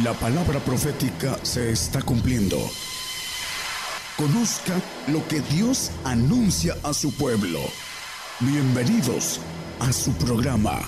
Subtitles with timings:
[0.00, 2.56] La palabra profética se está cumpliendo.
[4.16, 7.58] Conozca lo que Dios anuncia a su pueblo.
[8.40, 9.38] Bienvenidos
[9.80, 10.80] a su programa,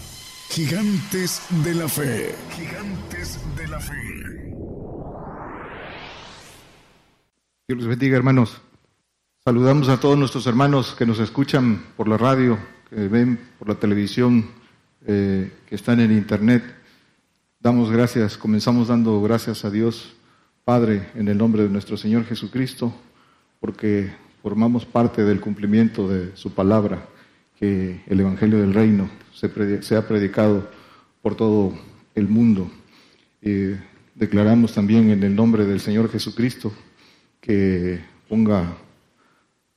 [0.48, 2.34] Gigantes de la Fe.
[2.56, 4.54] Gigantes de la Fe.
[7.68, 8.62] Dios les bendiga, hermanos.
[9.44, 12.58] Saludamos a todos nuestros hermanos que nos escuchan por la radio,
[12.88, 14.50] que ven por la televisión,
[15.06, 16.83] eh, que están en internet.
[17.64, 20.12] Damos gracias, comenzamos dando gracias a Dios
[20.66, 22.94] Padre en el nombre de nuestro Señor Jesucristo,
[23.58, 27.08] porque formamos parte del cumplimiento de su palabra,
[27.58, 30.68] que el Evangelio del Reino se, ha predicado
[31.22, 31.72] por todo
[32.14, 32.70] el mundo.
[34.14, 36.70] declaramos también en el nombre del Señor Jesucristo
[37.40, 38.76] que ponga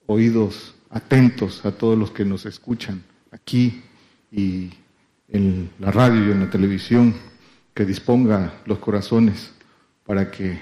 [0.07, 3.81] oídos atentos a todos los que nos escuchan aquí
[4.29, 4.71] y
[5.29, 7.15] en la radio y en la televisión
[7.77, 9.51] que disponga los corazones
[10.03, 10.59] para que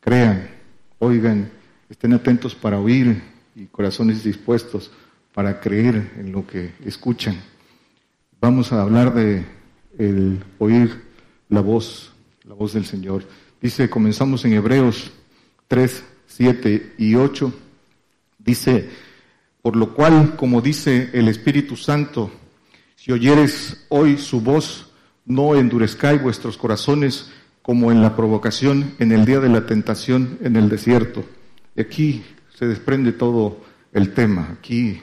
[0.00, 0.50] crean,
[0.98, 1.48] oigan,
[1.88, 3.22] estén atentos para oír
[3.54, 4.90] y corazones dispuestos
[5.32, 7.36] para creer en lo que escuchan.
[8.40, 9.46] Vamos a hablar de
[10.00, 11.04] el oír
[11.48, 12.10] la voz,
[12.42, 13.22] la voz del Señor.
[13.60, 15.12] Dice, comenzamos en Hebreos
[15.68, 17.54] 3, 7 y 8.
[18.40, 18.90] Dice,
[19.62, 22.32] por lo cual, como dice el Espíritu Santo,
[22.96, 24.91] si oyeres hoy su voz,
[25.24, 27.30] no endurezcáis vuestros corazones
[27.62, 31.24] como en la provocación en el día de la tentación en el desierto.
[31.78, 34.50] aquí se desprende todo el tema.
[34.58, 35.00] Aquí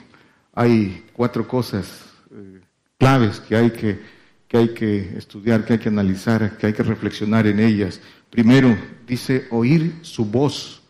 [0.54, 2.60] hay cuatro cosas eh,
[2.98, 4.00] claves que hay que,
[4.46, 8.00] que hay que estudiar, que hay que analizar, que hay que reflexionar en ellas.
[8.30, 8.76] Primero,
[9.06, 10.82] dice oír su voz.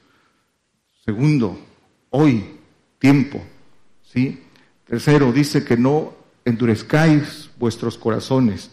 [1.04, 1.58] Segundo,
[2.10, 2.44] hoy,
[2.98, 3.42] tiempo.
[4.02, 4.42] ¿sí?
[4.86, 6.14] Tercero, dice que no
[6.44, 8.70] endurezcáis vuestros corazones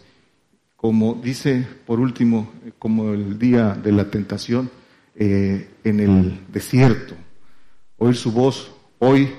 [0.77, 4.69] como dice por último, como el día de la tentación
[5.15, 7.15] eh, en el desierto.
[7.97, 9.29] Oír su voz, hoy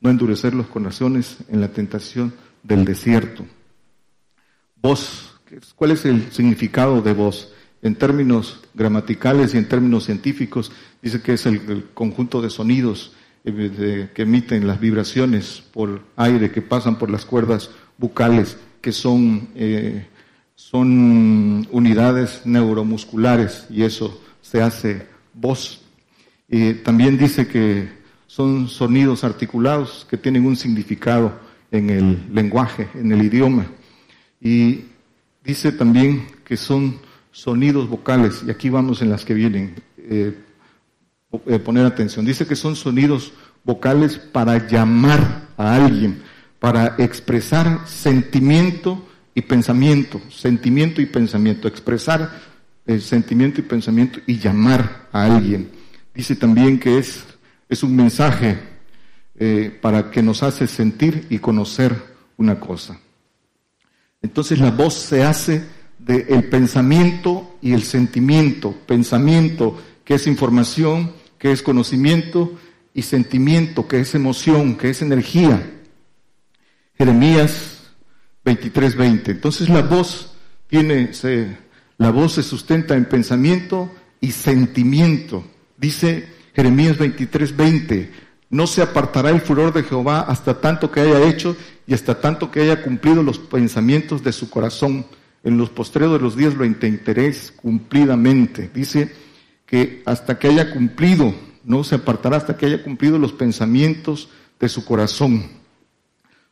[0.00, 2.34] no endurecer los corazones en la tentación
[2.64, 3.46] del desierto.
[4.74, 5.40] Voz,
[5.76, 7.52] ¿cuál es el significado de voz?
[7.80, 13.12] En términos gramaticales y en términos científicos, dice que es el, conjunto de sonidos
[13.44, 19.48] eh, que emiten las vibraciones por aire que pasan por las cuerdas bucales, que son
[19.54, 20.06] eh,
[20.70, 25.82] son unidades neuromusculares y eso se hace voz.
[26.48, 27.88] Y también dice que
[28.26, 31.32] son sonidos articulados que tienen un significado
[31.70, 33.66] en el lenguaje, en el idioma.
[34.40, 34.84] Y
[35.44, 36.98] dice también que son
[37.32, 40.38] sonidos vocales, y aquí vamos en las que vienen, eh,
[41.46, 42.24] eh, poner atención.
[42.24, 43.32] Dice que son sonidos
[43.64, 46.22] vocales para llamar a alguien,
[46.60, 52.30] para expresar sentimiento y pensamiento, sentimiento y pensamiento, expresar
[52.86, 55.70] el sentimiento y pensamiento y llamar a alguien.
[56.14, 57.24] Dice también que es,
[57.68, 58.58] es un mensaje
[59.38, 61.94] eh, para que nos hace sentir y conocer
[62.36, 62.98] una cosa.
[64.20, 65.64] Entonces la voz se hace
[65.98, 68.76] del pensamiento y el sentimiento.
[68.86, 72.58] Pensamiento que es información, que es conocimiento,
[72.94, 75.70] y sentimiento que es emoción, que es energía.
[76.96, 77.81] Jeremías
[78.44, 79.30] 23:20.
[79.30, 80.34] Entonces la voz
[80.68, 81.56] tiene, se,
[81.98, 85.44] la voz se sustenta en pensamiento y sentimiento.
[85.76, 88.10] Dice Jeremías 23:20,
[88.50, 92.50] no se apartará el furor de Jehová hasta tanto que haya hecho y hasta tanto
[92.50, 95.06] que haya cumplido los pensamientos de su corazón.
[95.44, 98.70] En los postreros de los días lo interés cumplidamente.
[98.72, 99.12] Dice
[99.66, 104.28] que hasta que haya cumplido, no se apartará hasta que haya cumplido los pensamientos
[104.60, 105.61] de su corazón.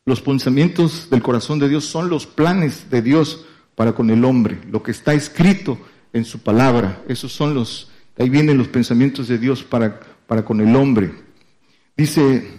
[0.06, 3.44] Los pensamientos del corazón de Dios son los planes de Dios
[3.74, 5.78] para con el hombre, lo que está escrito
[6.12, 7.02] en su palabra.
[7.06, 11.12] Esos son los, ahí vienen los pensamientos de Dios para, para con el hombre.
[11.96, 12.50] Dice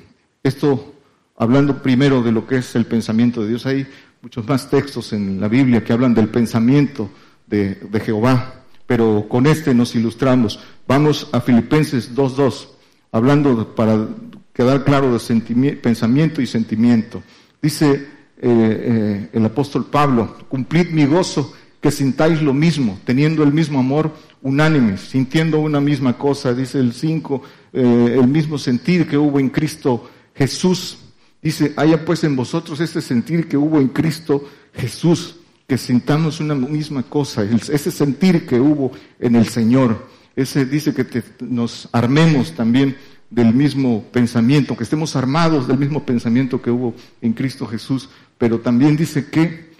[0.43, 0.93] esto,
[1.35, 3.87] hablando primero de lo que es el pensamiento de Dios, hay
[4.21, 7.09] muchos más textos en la Biblia que hablan del pensamiento
[7.47, 10.59] de, de Jehová, pero con este nos ilustramos.
[10.87, 12.67] Vamos a Filipenses 2.2,
[13.11, 14.07] hablando para
[14.53, 17.23] quedar claro de pensamiento y sentimiento.
[17.61, 18.07] Dice eh,
[18.41, 24.11] eh, el apóstol Pablo, cumplid mi gozo, que sintáis lo mismo, teniendo el mismo amor
[24.41, 27.41] unánime, sintiendo una misma cosa, dice el 5,
[27.73, 30.97] eh, el mismo sentir que hubo en Cristo Jesús.
[31.41, 35.37] Dice, haya pues en vosotros este sentir que hubo en Cristo Jesús,
[35.67, 40.07] que sintamos una misma cosa, ese sentir que hubo en el Señor.
[40.35, 42.95] Ese dice que nos armemos también
[43.31, 48.59] del mismo pensamiento, que estemos armados del mismo pensamiento que hubo en Cristo Jesús, pero
[48.59, 49.71] también dice que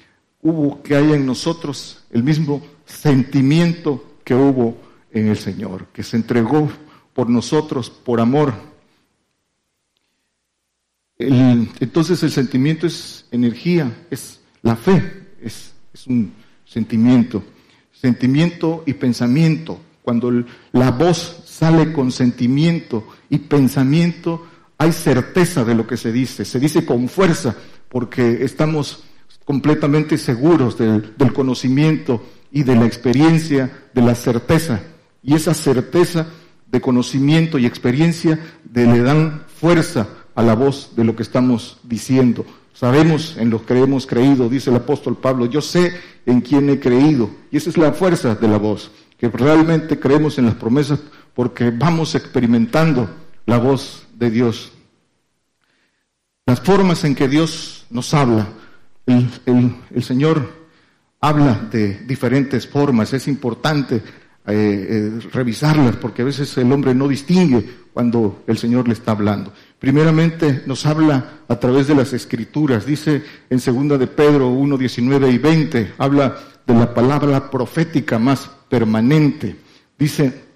[0.42, 4.78] hubo que haya en nosotros el mismo sentimiento que hubo
[5.12, 6.72] en el Señor, que se entregó
[7.14, 8.54] por nosotros, por amor.
[11.18, 16.34] entonces el sentimiento es energía, es la fe, es, es un
[16.66, 17.44] sentimiento.
[17.92, 19.80] Sentimiento y pensamiento.
[20.02, 20.32] Cuando
[20.72, 24.48] la voz sale con sentimiento y pensamiento,
[24.80, 26.44] hay certeza de lo que se dice.
[26.44, 27.56] Se dice con fuerza
[27.88, 29.04] porque estamos
[29.46, 34.82] completamente seguros del, conocimiento y de la experiencia, de la certeza.
[35.22, 36.26] Y esa certeza
[36.66, 38.40] de conocimiento y experiencia
[38.74, 42.44] le dan fuerza a la voz de lo que estamos diciendo.
[42.74, 45.94] Sabemos en lo que hemos creído, dice el apóstol Pablo, yo sé
[46.26, 47.30] en quién he creído.
[47.52, 51.02] Y esa es la fuerza de la voz, que realmente creemos en las promesas
[51.34, 53.10] porque vamos experimentando
[53.46, 54.72] la voz de Dios.
[56.46, 58.48] Las formas en que Dios nos habla.
[59.06, 60.68] El, Señor
[61.20, 63.14] habla de diferentes formas.
[63.14, 64.02] Es importante eh,
[64.48, 69.54] eh, revisarlas porque a veces el hombre no distingue cuando el Señor le está hablando.
[69.80, 72.86] Primeramente nos habla a través de las escrituras.
[72.86, 78.50] Dice en segunda de Pedro 1, 19 y 20, habla de la palabra profética más
[78.70, 79.56] permanente.
[79.98, 80.51] Dice,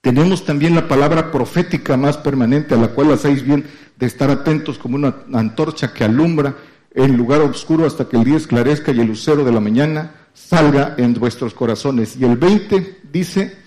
[0.00, 3.64] tenemos también la palabra profética más permanente a la cual hacéis bien
[3.96, 6.56] de estar atentos como una antorcha que alumbra
[6.94, 10.94] en lugar oscuro hasta que el día esclarezca y el lucero de la mañana salga
[10.98, 12.16] en vuestros corazones.
[12.16, 13.58] Y el 20 dice,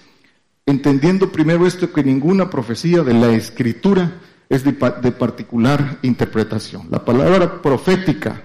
[0.65, 4.11] entendiendo primero esto que ninguna profecía de la escritura
[4.49, 6.87] es de, particular interpretación.
[6.89, 8.41] La palabra profética,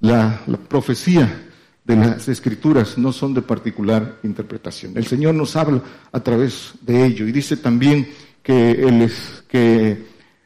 [0.00, 1.44] la, la profecía
[1.84, 4.96] de las escrituras no son de particular interpretación.
[4.96, 5.82] El Señor nos habla
[6.12, 8.08] a través de ello y dice también
[8.42, 8.72] que,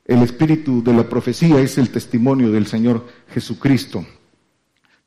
[0.05, 4.07] el espíritu de la profecía es el testimonio del Señor Jesucristo.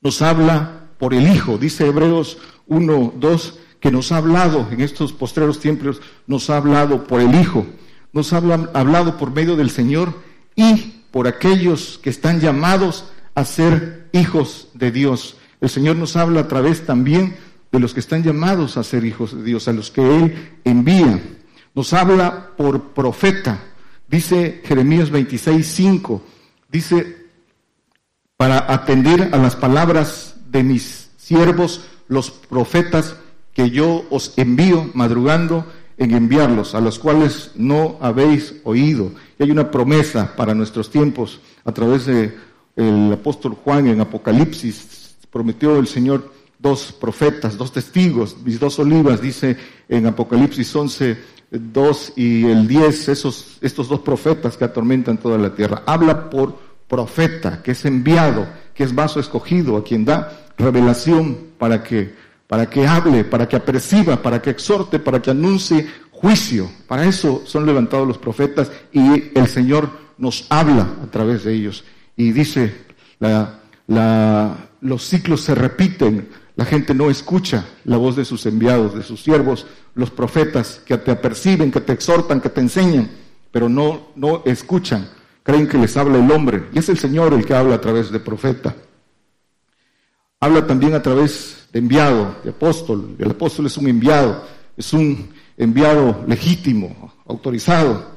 [0.02, 2.38] Nos habla por el Hijo, dice Hebreos
[2.68, 7.34] 1, 2, que nos ha hablado en estos postreros tiempos, nos ha hablado por el
[7.36, 7.66] Hijo,
[8.14, 10.14] nos ha hablado por medio del Señor
[10.56, 13.06] y por aquellos que están llamados
[13.36, 15.38] a ser hijos de Dios.
[15.62, 17.38] El Señor nos habla a través también
[17.72, 21.22] de los que están llamados a ser hijos de Dios, a los que Él envía.
[21.74, 23.62] Nos habla por profeta,
[24.12, 26.22] Dice Jeremías 26, 5,
[26.70, 27.28] dice,
[28.36, 33.16] para atender a las palabras de mis siervos, los profetas,
[33.54, 35.66] que yo os envío madrugando
[35.98, 39.14] en enviarlos, a los cuales no habéis oído.
[39.40, 42.38] Y hay una promesa para nuestros tiempos a través de
[42.76, 45.01] el apóstol Juan en Apocalipsis.
[45.32, 49.58] Prometió el Señor dos profetas, dos testigos, mis dos olivas, dice
[49.90, 51.18] en Apocalipsis 11,
[51.52, 55.84] 2 y el 10, esos, estos dos profetas que atormentan toda la tierra.
[55.86, 56.58] Habla por
[56.88, 62.14] profeta, que es enviado, que es vaso escogido, a quien da revelación para que,
[62.48, 66.70] para que hable, para que aperciba, para que exhorte, para que anuncie juicio.
[66.88, 71.84] Para eso son levantados los profetas y el Señor nos habla a través de ellos.
[72.16, 72.76] Y dice,
[73.20, 78.96] la, la, los ciclos se repiten, la gente no escucha la voz de sus enviados,
[78.96, 83.10] de sus siervos, los profetas que te aperciben, que te exhortan, que te enseñan,
[83.52, 85.10] pero no, no escuchan.
[85.44, 86.66] Creen que les habla el hombre.
[86.74, 88.76] Y es el Señor el que habla a través de profeta.
[90.40, 93.16] Habla también a través de enviado, de apóstol.
[93.18, 94.46] El apóstol es un enviado,
[94.78, 98.12] es un enviado legítimo, autorizado.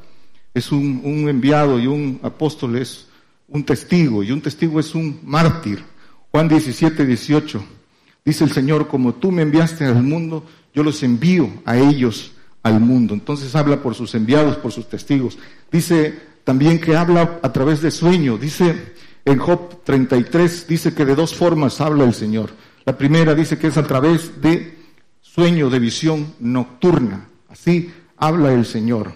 [0.52, 3.08] Es un, un enviado y un apóstol es
[3.54, 5.82] un testigo y un testigo es un mártir.
[6.32, 7.64] Juan 17, 18.
[8.24, 10.44] Dice el Señor, como tú me enviaste al mundo,
[10.74, 12.32] yo los envío a ellos
[12.64, 13.14] al mundo.
[13.14, 15.38] Entonces habla por sus enviados, por sus testigos.
[15.70, 18.36] Dice también que habla a través de sueño.
[18.38, 18.94] Dice
[19.24, 22.50] en Job 33, dice que de dos formas habla el Señor.
[22.84, 24.76] La primera dice que es a través de
[25.20, 27.28] sueño, de visión nocturna.
[27.48, 29.12] Así habla el Señor.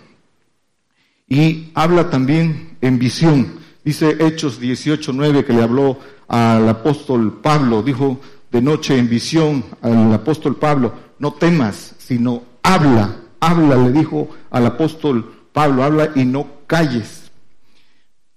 [1.27, 3.58] Y habla también en visión.
[3.89, 7.83] Dice Hechos 18, 9 que le habló al apóstol Pablo.
[7.83, 8.21] Dijo,
[8.53, 14.67] de noche en visión al apóstol Pablo, no temas, sino habla, habla, le dijo al
[14.67, 17.31] apóstol Pablo, habla y no calles.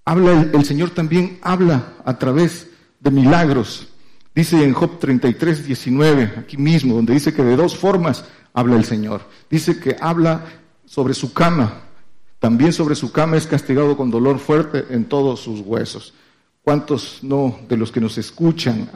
[0.05, 2.70] Habla, el, Señor también habla a través
[3.01, 3.89] de milagros.
[4.34, 8.86] Dice en Job 33, 19, aquí mismo, donde dice que de dos formas habla el
[8.86, 9.24] Señor.
[9.50, 10.46] Dice que habla
[10.86, 11.90] sobre su cama,
[12.41, 16.15] también sobre su cama es castigado con dolor fuerte en todos sus huesos.
[16.63, 18.89] ¿Cuántos no de los que nos escuchan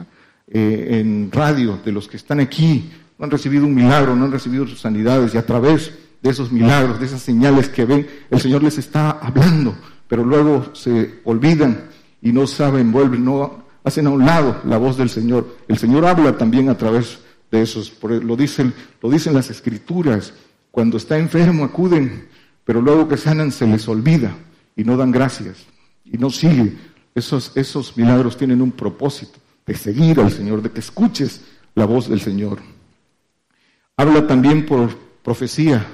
[0.48, 4.32] eh, en radio, de los que están aquí, no han recibido un milagro, no han
[4.32, 8.40] recibido sus sanidades y a través de esos milagros, de esas señales que ven, el
[8.40, 9.76] Señor les está hablando,
[10.08, 11.84] pero luego se olvidan
[12.20, 15.56] y no saben, vuelven, no hacen a un lado la voz del Señor.
[15.68, 17.20] El Señor habla también a través
[17.52, 17.92] de esos.
[18.02, 20.32] Lo dicen, lo dicen las escrituras.
[20.72, 22.26] Cuando está enfermo acuden,
[22.66, 24.36] pero luego que sanan se les olvida
[24.74, 25.64] y no dan gracias
[26.04, 26.78] y no siguen.
[27.14, 31.40] Esos, esos milagros tienen un propósito de seguir al Señor, de que escuches
[31.74, 32.58] la voz del Señor.
[33.96, 35.86] Habla también por profecía,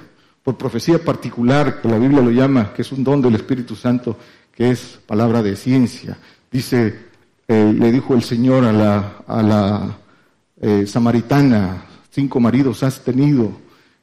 [0.43, 4.19] por profecía particular, que la Biblia lo llama, que es un don del Espíritu Santo,
[4.52, 6.17] que es palabra de ciencia.
[6.50, 6.99] Dice,
[7.47, 9.99] eh, le dijo el Señor a la, a la
[10.61, 13.52] eh, samaritana, cinco maridos has tenido,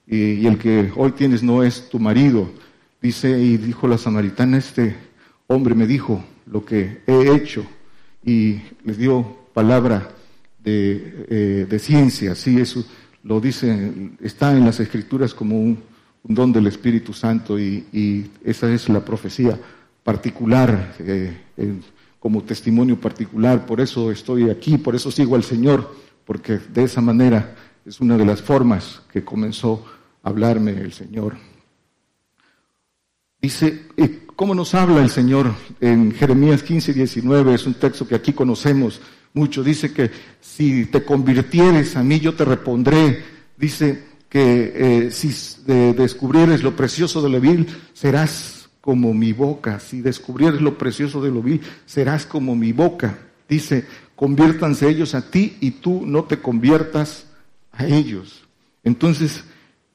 [0.09, 2.49] y, el que hoy tienes no es tu marido.
[3.01, 4.95] Dice, y dijo la samaritana, este
[5.47, 7.63] hombre me dijo lo que he hecho,
[8.25, 10.09] y les dio palabra
[10.63, 12.83] de, eh, de ciencia, sí, eso
[13.23, 15.79] lo dice, está en las escrituras como un,
[16.23, 19.57] don del Espíritu Santo y, esa es la profecía
[20.03, 21.33] particular, eh,
[22.19, 26.99] como testimonio particular, por eso estoy aquí, por eso sigo al Señor, porque de esa
[26.99, 29.85] manera es una de las formas que comenzó
[30.29, 31.37] hablarme el Señor.
[33.41, 33.87] Dice,
[34.35, 37.53] ¿cómo nos habla el Señor en Jeremías 15, 19?
[37.53, 39.01] Es un texto que aquí conocemos
[39.33, 39.63] mucho.
[39.63, 43.23] Dice que si te convirtieres a mí, yo te repondré.
[43.57, 45.33] Dice que eh, si
[45.65, 49.79] descubrieres lo precioso de lo vil, serás como mi boca.
[49.79, 53.19] Si descubrieres lo precioso de lo vil, serás como mi boca.
[53.47, 57.25] Dice, conviértanse ellos a ti y tú no te conviertas
[57.71, 58.43] a ellos.
[58.83, 59.43] Entonces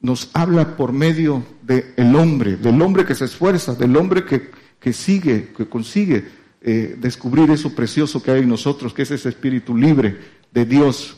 [0.05, 4.93] nos habla por medio del hombre, del hombre que se esfuerza, del hombre que, que
[4.93, 6.27] sigue, que consigue
[6.61, 10.19] eh, descubrir eso precioso que hay en nosotros, que es ese espíritu libre
[10.53, 11.17] de Dios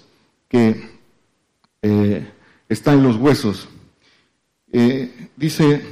[0.49, 0.88] que
[1.83, 2.28] eh,
[2.69, 3.69] está en los huesos.
[4.71, 5.83] Eh, dice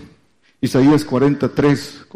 [0.61, 2.07] Isaías 43,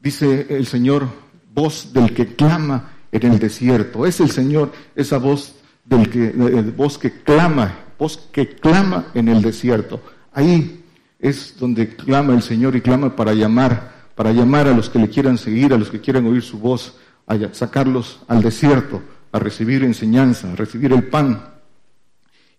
[0.00, 1.06] dice el Señor,
[1.54, 4.04] voz del que clama en el desierto.
[4.04, 5.54] Es el Señor, esa voz
[5.84, 6.30] del que,
[6.76, 10.00] voz que clama, voz que clama en el desierto.
[10.32, 10.84] Ahí
[11.18, 15.08] es donde clama el Señor y clama para llamar para llamar a los que le
[15.08, 16.94] quieran seguir, a los que quieran oír su voz,
[17.26, 21.42] a sacarlos al desierto, a recibir enseñanza, a recibir el pan.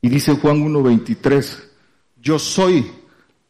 [0.02, 1.64] Y dice Juan 1.23,
[2.22, 2.86] yo soy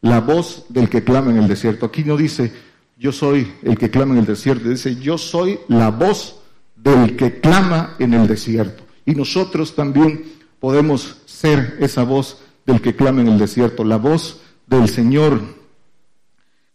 [0.02, 1.86] la voz del que clama en el desierto.
[1.86, 2.52] Aquí no dice,
[2.98, 6.40] yo soy el que clama en el desierto, dice, yo soy la voz
[6.76, 8.84] del que clama en el desierto.
[9.06, 10.24] Y nosotros también
[10.60, 15.42] podemos ser esa voz del que clama en el desierto, la voz del Señor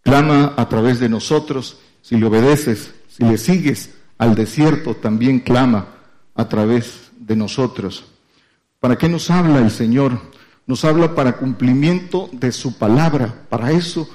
[0.04, 5.88] clama a través de nosotros, si le obedeces, si le sigues al desierto, también clama
[6.36, 8.06] a través de nosotros.
[8.80, 10.22] ¿Para qué nos habla el Señor?
[10.68, 13.48] Nos habla para cumplimiento de su palabra.
[13.50, 14.08] Para eso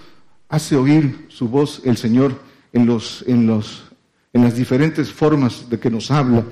[0.49, 2.41] hace oír su voz el Señor
[2.73, 3.87] en, los, en, los,
[4.33, 6.45] en las diferentes formas de que nos habla,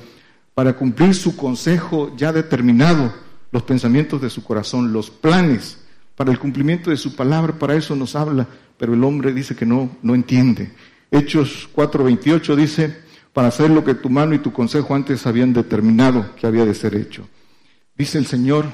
[0.55, 3.13] para cumplir su consejo ya determinado,
[3.53, 5.79] los pensamientos de su corazón, los planes
[6.17, 8.49] para el cumplimiento de su palabra, para eso nos habla
[8.83, 10.73] pero el hombre dice que no, no entiende.
[11.09, 12.97] Hechos 4:28 dice,
[13.33, 16.75] para hacer lo que tu mano y tu consejo antes habían determinado que había de
[16.75, 17.29] ser hecho.
[17.97, 18.67] Dice el Señor,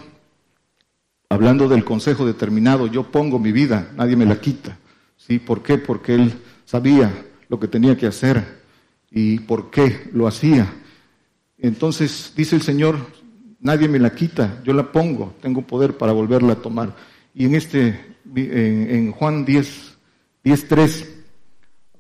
[1.29, 4.79] hablando del consejo determinado, yo pongo mi vida, nadie me la quita.
[5.19, 5.39] ¿Sí?
[5.39, 5.77] ¿Por qué?
[5.77, 6.33] Porque Él
[6.65, 7.13] sabía
[7.51, 8.63] lo que tenía que hacer
[9.11, 10.73] y por qué lo hacía.
[11.59, 12.97] Entonces dice el Señor,
[13.61, 16.95] nadie me la quita, yo la pongo, tengo poder para volverla a tomar.
[17.35, 19.99] Y en este, en, Juan 10,
[20.45, 21.09] 10.3.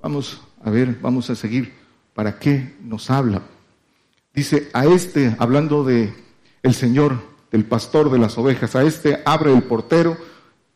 [0.03, 1.73] Vamos a ver, vamos a seguir.
[2.15, 3.43] ¿Para qué nos habla?
[4.35, 6.13] Dice, a este, hablando de
[6.63, 10.17] el Señor, del pastor de las ovejas, a este abre el portero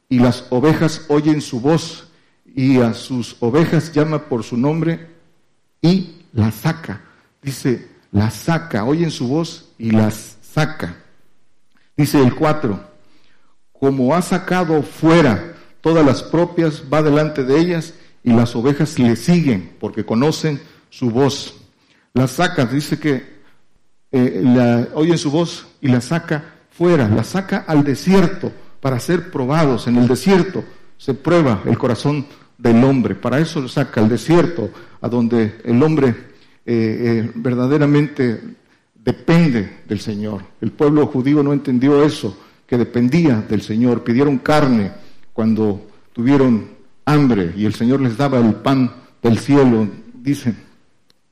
[0.08, 2.08] y las ovejas oyen su voz
[2.54, 5.08] y a sus ovejas llama por su nombre
[5.80, 7.02] y las saca.
[7.42, 10.97] Dice, las saca, oyen su voz y las saca.
[11.97, 12.80] Dice el 4,
[13.73, 19.16] como ha sacado fuera todas las propias, va delante de ellas y las ovejas le
[19.16, 21.54] siguen porque conocen su voz.
[22.14, 23.40] La saca, dice que
[24.11, 29.30] eh, la, oyen su voz y la saca fuera, la saca al desierto para ser
[29.30, 29.87] probados.
[29.87, 30.64] En el desierto
[30.99, 32.26] se prueba el corazón
[32.59, 36.14] del hombre, para eso lo saca al desierto, a donde el hombre eh,
[36.66, 38.40] eh, verdaderamente
[39.04, 40.42] depende del Señor.
[40.61, 44.92] El pueblo judío no entendió eso, que dependía del Señor, pidieron carne,
[45.32, 46.68] cuando tuvieron
[47.04, 48.92] hambre y el Señor les daba el pan
[49.23, 50.56] del cielo, dicen,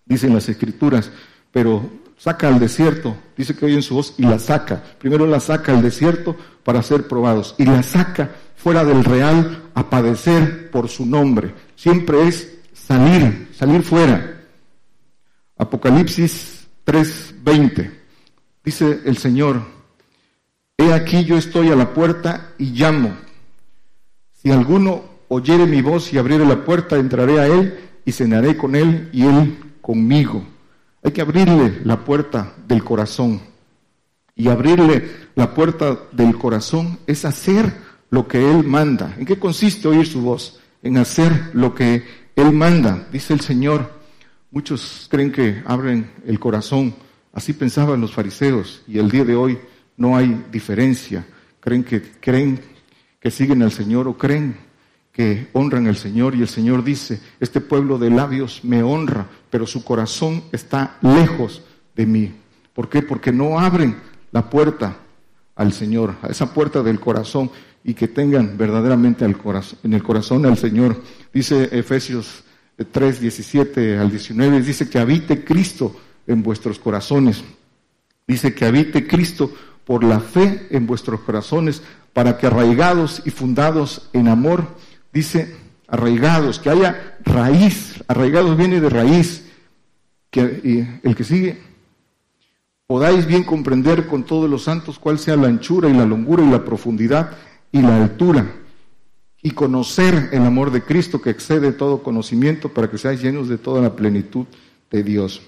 [0.04, 1.10] dicen las escrituras,
[1.52, 4.82] pero saca al desierto, dice que oyen su voz y la saca.
[4.98, 9.88] Primero la saca al desierto para ser probados y la saca fuera del real a
[9.88, 11.54] padecer por su nombre.
[11.76, 14.42] Siempre es salir, salir fuera.
[15.56, 16.59] Apocalipsis
[16.90, 17.88] 3:20.
[18.64, 19.62] Dice el Señor,
[20.76, 23.14] He aquí yo estoy a la puerta y llamo.
[24.32, 28.74] Si alguno oyere mi voz y abriere la puerta, entraré a él y cenaré con
[28.74, 30.42] él y él conmigo.
[31.04, 33.40] Hay que abrirle la puerta del corazón.
[34.34, 37.72] Y abrirle la puerta del corazón es hacer
[38.10, 39.14] lo que Él manda.
[39.18, 40.60] ¿En qué consiste oír su voz?
[40.82, 42.04] En hacer lo que
[42.36, 43.99] Él manda, dice el Señor.
[44.52, 46.92] Muchos creen que abren el corazón.
[47.32, 49.58] Así pensaban los fariseos y el día de hoy
[49.96, 51.24] no hay diferencia.
[51.60, 52.60] Creen que, creen
[53.20, 54.56] que siguen al Señor o creen
[55.12, 59.68] que honran al Señor y el Señor dice, este pueblo de labios me honra, pero
[59.68, 61.62] su corazón está lejos
[61.94, 62.32] de mí.
[62.74, 63.02] ¿Por qué?
[63.02, 63.96] Porque no abren
[64.32, 64.96] la puerta
[65.54, 67.52] al Señor, a esa puerta del corazón
[67.84, 71.00] y que tengan verdaderamente en el corazón al Señor.
[71.32, 72.42] Dice Efesios
[72.84, 75.96] 3, 17 al 19, dice que habite Cristo
[76.26, 77.44] en vuestros corazones.
[78.26, 79.52] Dice que habite Cristo
[79.84, 81.82] por la fe en vuestros corazones,
[82.12, 84.66] para que arraigados y fundados en amor,
[85.12, 85.56] dice
[85.88, 89.46] arraigados, que haya raíz, arraigados viene de raíz,
[90.30, 91.58] que el que sigue,
[92.86, 96.50] podáis bien comprender con todos los santos cuál sea la anchura y la longura y
[96.50, 97.32] la profundidad
[97.72, 98.46] y la altura,
[99.42, 103.58] y conocer el amor de Cristo que excede todo conocimiento para que seáis llenos de
[103.58, 104.46] toda la plenitud
[104.90, 105.40] de Dios.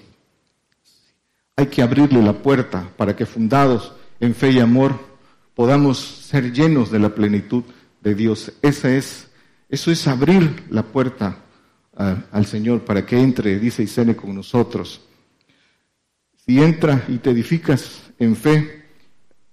[1.55, 4.99] Hay que abrirle la puerta para que fundados en fe y amor
[5.53, 7.63] podamos ser llenos de la plenitud
[8.01, 8.51] de Dios.
[8.63, 9.27] Esa es,
[9.69, 11.37] eso es abrir la puerta
[11.95, 15.01] al Señor para que entre, dice y con nosotros.
[16.45, 18.85] Si entra y te edificas en fe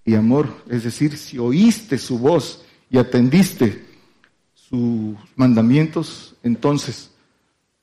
[0.05, 3.90] y amor, es decir, si oíste su voz y atendiste
[4.71, 7.11] sus mandamientos, entonces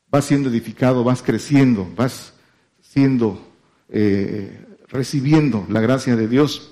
[0.09, 2.33] vas siendo edificado, vas creciendo, vas
[2.81, 3.45] siendo,
[3.89, 6.71] eh, recibiendo la gracia de Dios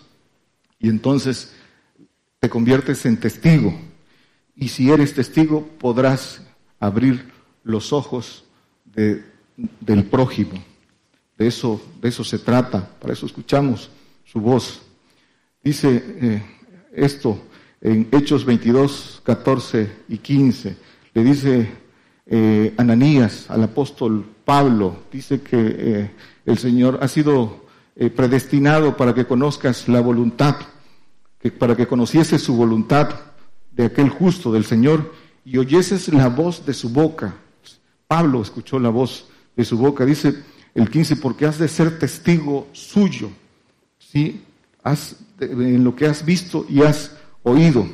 [0.80, 1.54] y entonces
[2.40, 3.78] te conviertes en testigo.
[4.56, 6.42] Y si eres testigo, podrás
[6.80, 7.30] abrir
[7.64, 8.46] los ojos
[8.86, 10.64] del prójimo.
[11.38, 13.90] De eso, de eso se trata, para eso escuchamos
[14.24, 14.82] su voz.
[15.62, 16.44] Dice eh,
[16.94, 17.42] esto
[17.86, 20.76] en Hechos 22, 14 y 15.
[21.14, 21.70] Le dice
[22.26, 26.12] eh, Ananías al apóstol Pablo, dice que eh,
[26.48, 27.64] el Señor ha sido
[28.14, 30.58] predestinado para que conozcas la voluntad,
[31.40, 33.10] que, para que conocieses su voluntad
[33.72, 35.14] de aquel justo del Señor
[35.46, 37.36] y oyeses la voz de su boca.
[38.08, 40.06] Pablo escuchó la voz de su boca.
[40.06, 40.44] Dice,
[40.74, 43.30] el 15, porque has de ser testigo suyo,
[43.98, 44.44] ¿sí?
[44.84, 47.12] Has, en lo que has visto y has
[47.46, 47.88] oído,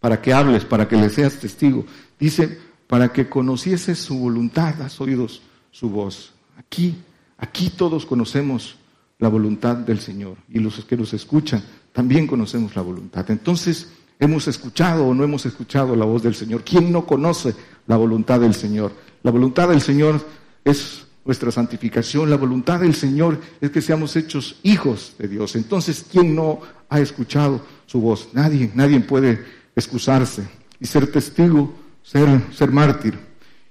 [0.00, 1.84] para que hables, para que le seas testigo.
[2.18, 5.26] Dice, para que conocieses su voluntad, has oído
[5.70, 6.32] su voz.
[6.56, 6.96] Aquí,
[7.36, 8.76] aquí todos conocemos
[9.18, 13.30] la voluntad del Señor y los que nos escuchan también conocemos la voluntad.
[13.30, 16.64] Entonces, ¿hemos escuchado o no hemos escuchado la voz del Señor?
[16.64, 17.54] ¿Quién no conoce
[17.86, 18.92] la voluntad del Señor?
[19.22, 20.24] La voluntad del Señor
[20.64, 25.54] es nuestra santificación, la voluntad del Señor es que seamos hechos hijos de Dios.
[25.54, 28.28] Entonces, ¿quién no ha escuchado su voz?
[28.32, 29.44] Nadie, nadie puede
[29.76, 30.48] excusarse
[30.80, 33.18] y ser testigo, ser, ser mártir.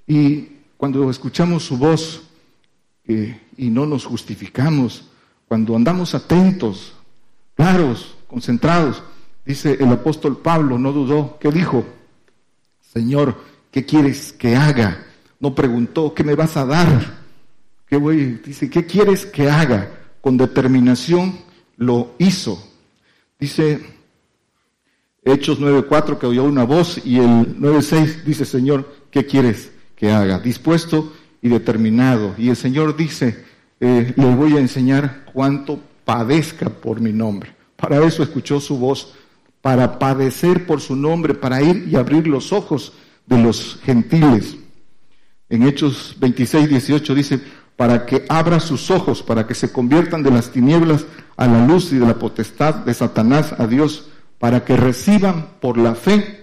[0.08, 2.24] Y cuando escuchamos su voz
[3.06, 5.10] y no nos justificamos,
[5.48, 6.94] cuando andamos atentos,
[7.56, 9.04] claros, concentrados,
[9.46, 11.86] dice el apóstol Pablo, no dudó, ¿qué dijo?
[12.94, 13.36] Señor,
[13.72, 15.06] ¿qué quieres que haga?
[15.42, 17.21] No preguntó, ¿qué me vas a dar?
[17.92, 19.92] Dice, ¿qué quieres que haga?
[20.22, 21.38] Con determinación
[21.76, 22.66] lo hizo.
[23.38, 23.82] Dice
[25.24, 30.40] Hechos 9.4 que oyó una voz y el 9.6 dice, Señor, ¿qué quieres que haga?
[30.40, 32.34] Dispuesto y determinado.
[32.38, 33.44] Y el Señor dice,
[33.82, 37.54] eh, le voy a enseñar cuánto padezca por mi nombre.
[37.76, 39.16] Para eso escuchó su voz,
[39.62, 42.94] para padecer por su nombre, para ir y abrir los ojos
[43.26, 44.56] de los gentiles.
[45.50, 47.42] En Hechos 26, 18 dice,
[47.76, 51.06] para que abra sus ojos, para que se conviertan de las tinieblas
[51.38, 54.08] a la luz y de la potestad de Satanás a Dios,
[54.38, 56.42] para que reciban por la fe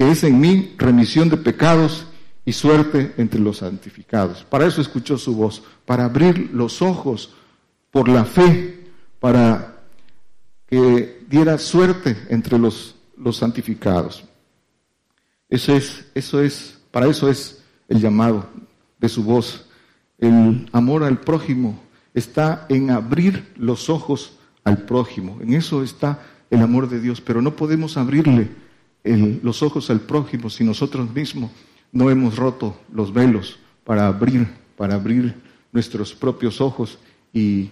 [0.00, 2.06] que es en mí remisión de pecados
[2.46, 4.44] y suerte entre los santificados.
[4.44, 7.34] Para eso escuchó su voz, para abrir los ojos
[7.90, 9.76] por la fe, para
[10.66, 14.24] que diera suerte entre los, los santificados.
[15.50, 18.48] Eso es, eso es, para eso es el llamado
[18.98, 19.66] de su voz
[20.20, 21.80] el amor al prójimo
[22.14, 25.38] está en abrir los ojos al prójimo.
[25.40, 27.20] En eso está el amor de Dios.
[27.20, 28.48] Pero no podemos abrirle
[29.02, 31.50] los ojos al prójimo si nosotros mismos
[31.92, 35.34] no hemos roto los velos para abrir, para abrir
[35.72, 36.98] nuestros propios ojos
[37.32, 37.70] y,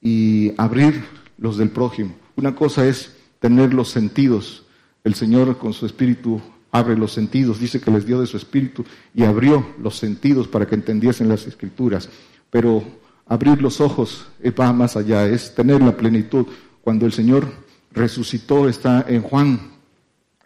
[0.00, 1.04] y abrir
[1.36, 2.14] los del prójimo.
[2.36, 4.64] Una cosa es tener los sentidos.
[5.02, 6.40] El Señor con su espíritu
[6.72, 10.66] abre los sentidos, dice que les dio de su espíritu y abrió los sentidos para
[10.66, 12.08] que entendiesen las escrituras.
[12.50, 12.82] Pero
[13.26, 14.26] abrir los ojos
[14.58, 16.46] va más allá, es tener la plenitud.
[16.80, 17.46] Cuando el Señor
[17.92, 19.60] resucitó, está en Juan,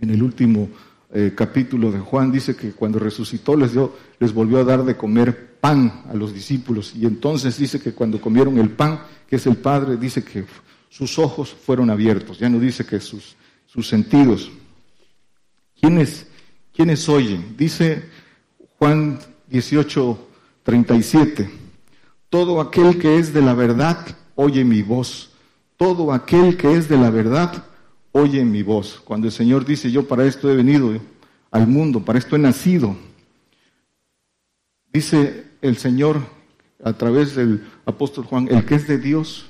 [0.01, 0.69] en el último
[1.15, 4.97] eh, capítulo de Juan, dice que cuando resucitó les, dio, les volvió a dar de
[4.97, 6.93] comer pan a los discípulos.
[6.97, 10.45] Y entonces dice que cuando comieron el pan, que es el Padre, dice que
[10.89, 13.37] sus ojos fueron abiertos, ya no dice que sus,
[13.67, 14.51] sus sentidos.
[15.81, 16.27] ¿Quiénes,
[16.73, 17.55] ¿Quiénes oyen?
[17.57, 18.09] Dice
[18.79, 20.29] Juan 18,
[20.63, 21.51] 37,
[22.29, 25.31] todo aquel que es de la verdad oye mi voz,
[25.77, 27.65] todo aquel que es de la verdad
[28.13, 29.01] oye mi voz.
[29.05, 30.99] Cuando el Señor dice, yo para esto he venido
[31.51, 32.97] al mundo, para esto he nacido,
[34.93, 36.21] dice el Señor
[36.83, 39.47] a través del apóstol Juan, el que es de Dios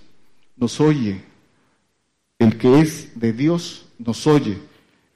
[0.57, 1.25] nos oye,
[2.39, 4.59] el que es de Dios nos oye,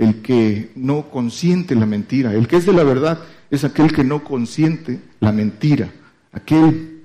[0.00, 4.02] el que no consiente la mentira, el que es de la verdad es aquel que
[4.02, 5.92] no consiente la mentira,
[6.32, 7.02] aquel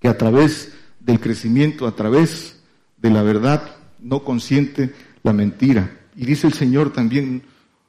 [0.00, 2.58] que a través del crecimiento, a través
[2.96, 5.96] de la verdad, no consiente la mentira.
[6.16, 7.44] Y dice el Señor también,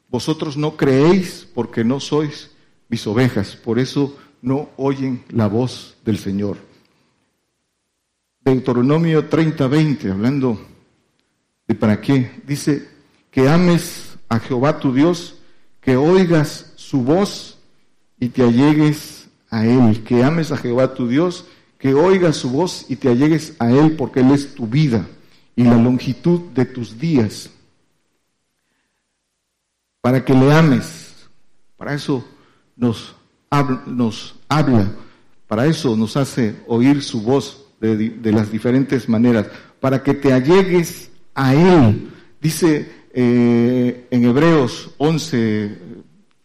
[0.10, 2.52] vosotros no creéis porque no sois
[2.88, 6.58] mis ovejas, por eso no oyen la voz del Señor.
[8.46, 10.68] Deuteronomio 30, 20, hablando
[11.68, 12.88] de para qué, dice
[13.32, 15.36] que ames a Jehová tu Dios,
[15.82, 17.58] que oigas su voz
[18.20, 21.46] y te allegues a Él, que ames a Jehová tu Dios,
[21.78, 25.08] que oigas su voz y te allegues a Él, porque Él es tu vida
[25.56, 27.50] y la longitud de tus días,
[30.02, 31.28] para que le ames.
[31.76, 32.26] Para eso
[32.76, 33.16] nos
[33.50, 34.92] habla, nos habla
[35.50, 39.48] para eso nos hace oír su voz de, las diferentes maneras,
[39.80, 42.12] para que te allegues a Él.
[42.40, 45.78] Dice eh, en Hebreos 11,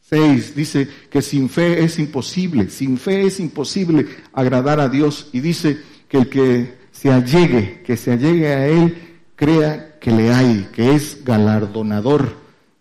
[0.01, 5.29] 6, dice que sin fe es imposible, sin fe es imposible agradar a Dios.
[5.33, 8.97] Y dice que el que se allegue, que se allegue a Él,
[9.37, 12.37] crea que le hay, que es galardonador.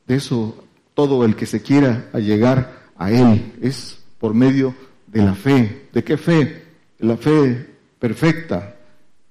[0.07, 4.75] De eso todo el que se quiera allegar a Él es por medio
[5.07, 5.87] de la fe.
[5.91, 6.63] ¿De qué fe?
[6.99, 7.69] La fe
[7.99, 8.75] perfecta.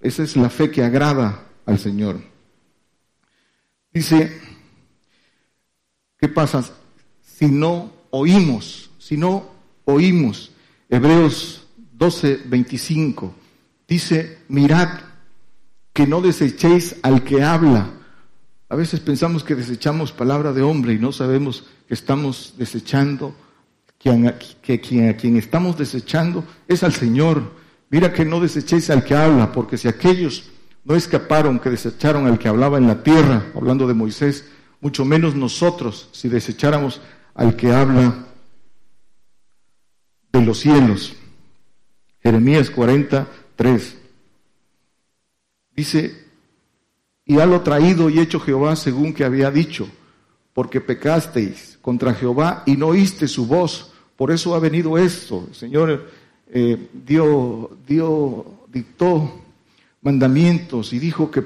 [0.01, 2.32] Esa es la fe que agrada al Señor.
[3.93, 4.41] Dice,
[6.19, 6.65] ¿qué pasa
[7.21, 8.91] si no oímos?
[8.99, 9.51] Si no
[9.85, 10.53] oímos.
[10.89, 13.35] Hebreos 12, 25
[13.93, 14.89] dice, mirad
[15.93, 17.91] que no desechéis al que habla.
[18.69, 23.35] A veces pensamos que desechamos palabra de hombre y no sabemos que estamos desechando,
[23.99, 27.53] que, quien, a quien estamos desechando es al Señor.
[27.91, 30.45] Mira que no desechéis al que habla, porque si aquellos
[30.85, 34.49] no escaparon, que desecharon al que hablaba en la tierra, hablando de Moisés,
[34.81, 37.01] mucho menos nosotros si desecháramos
[37.35, 38.27] al que habla
[40.33, 41.15] de los cielos.
[42.21, 43.99] Jeremías 43.
[45.75, 46.27] Dice,
[47.25, 49.89] y ha lo traído y hecho Jehová según que había dicho,
[50.53, 53.93] porque pecasteis contra Jehová y no oíste su voz.
[54.17, 55.47] Por eso ha venido esto.
[55.49, 56.11] El Señor
[56.49, 59.42] eh, dio, dio, dictó
[60.03, 61.43] mandamientos y dijo que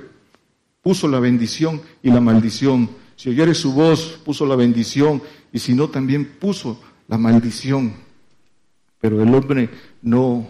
[0.83, 2.89] puso la bendición y la maldición.
[3.15, 7.95] Si oyere su voz, puso la bendición y si no, también puso la maldición.
[9.01, 9.71] Pero el hombre
[10.03, 10.47] no,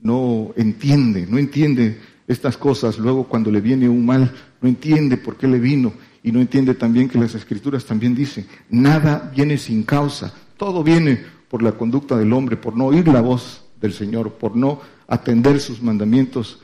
[0.00, 5.36] no entiende, no entiende estas cosas, luego cuando le viene un mal, no entiende por
[5.36, 9.82] qué le vino y no entiende también que las escrituras también dicen, nada viene sin
[9.82, 14.34] causa, todo viene por la conducta del hombre, por no oír la voz del Señor,
[14.34, 16.61] por no atender sus mandamientos.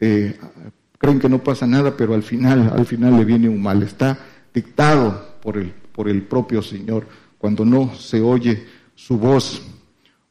[0.00, 0.38] Eh,
[0.98, 3.82] creen que no pasa nada, pero al final, al final le viene un mal.
[3.82, 4.18] Está
[4.52, 7.06] dictado por el, por el propio Señor
[7.38, 9.62] cuando no se oye su voz.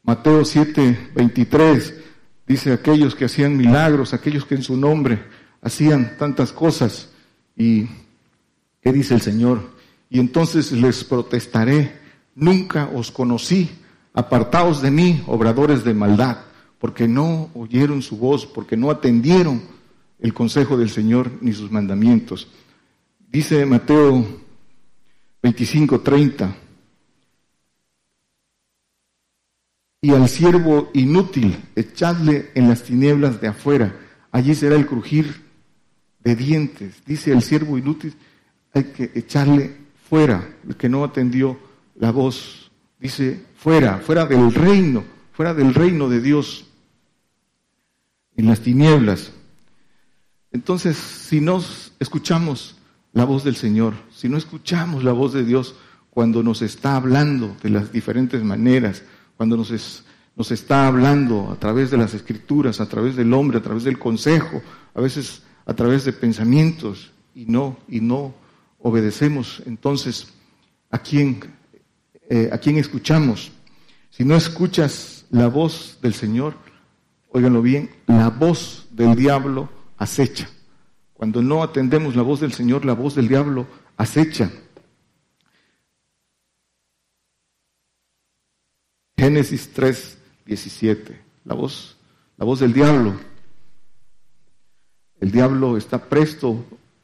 [0.03, 2.05] Mateo 7, 23
[2.47, 5.23] Dice aquellos que hacían milagros, aquellos que en su nombre
[5.61, 7.09] hacían tantas cosas.
[7.57, 7.87] ¿Y
[8.81, 9.71] qué dice el Señor?
[10.09, 11.99] Y entonces les protestaré,
[12.35, 13.71] nunca os conocí,
[14.13, 16.37] apartaos de mí, obradores de maldad,
[16.85, 19.59] porque no oyeron su voz, porque no atendieron
[20.19, 22.47] el consejo del Señor ni sus mandamientos.
[23.27, 24.23] Dice Mateo
[25.41, 26.55] 25, 30.
[29.99, 33.95] y al siervo inútil echadle en las tinieblas de afuera,
[34.31, 35.41] allí será el crujir
[36.23, 37.01] de dientes.
[37.07, 38.13] Dice el siervo inútil,
[38.75, 39.75] hay que echarle
[40.07, 41.57] fuera, el que no atendió
[41.95, 42.69] la voz.
[42.99, 45.03] Dice, fuera, fuera del reino,
[45.35, 46.65] fuera del reino de Dios,
[48.37, 49.31] en las tinieblas.
[50.51, 52.75] Entonces, si nos escuchamos
[53.13, 55.75] la voz del Señor, si no escuchamos la voz de Dios
[56.09, 59.03] cuando nos está hablando de las diferentes maneras,
[59.37, 60.03] cuando nos,
[60.35, 63.99] nos está hablando a través de las escrituras, a través del hombre, a través del
[63.99, 64.61] consejo,
[64.93, 68.33] a veces a través de pensamientos y no, y no
[68.79, 70.27] obedecemos, entonces,
[70.91, 71.39] ¿a quién,
[72.29, 73.51] eh, ¿a quién escuchamos?
[74.11, 76.55] Si no escuchas la voz del Señor,
[77.35, 79.67] óiganlo bien, la voz del diablo
[79.97, 80.49] acecha.
[81.13, 83.67] Cuando no atendemos la voz del Señor, la voz del diablo
[83.97, 84.49] acecha.
[89.17, 91.21] Génesis 3, 17.
[91.43, 91.97] La voz,
[92.37, 93.19] la voz del diablo.
[95.19, 96.63] El diablo está presto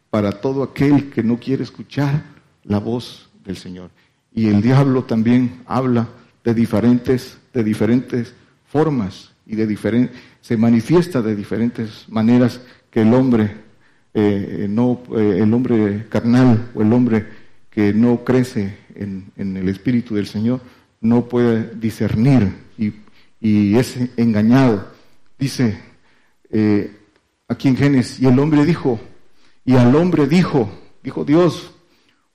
[0.10, 2.24] para todo aquel que no quiere escuchar
[2.64, 3.92] la voz del Señor.
[4.34, 6.08] Y el diablo también habla
[6.46, 8.34] de diferentes, de diferentes
[8.66, 13.54] formas y de diferentes, se manifiesta de diferentes maneras que el hombre,
[14.14, 17.28] eh, no, eh, el hombre carnal o el hombre
[17.70, 20.62] que no crece en, el Espíritu del Señor
[21.02, 22.94] no puede discernir y,
[23.76, 24.88] es engañado.
[25.38, 25.78] Dice
[26.50, 26.96] eh,
[27.50, 29.02] aquí en Génesis, y el hombre dijo,
[29.66, 30.72] y al hombre dijo,
[31.04, 31.74] dijo Dios,